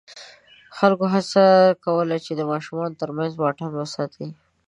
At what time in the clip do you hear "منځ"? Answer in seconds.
3.17-3.31